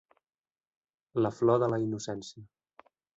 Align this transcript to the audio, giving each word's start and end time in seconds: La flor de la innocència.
La 1.25 1.31
flor 1.41 1.61
de 1.65 1.69
la 1.73 1.79
innocència. 1.83 2.47